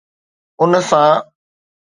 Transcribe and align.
ان 0.61 0.73
سان 0.89 1.11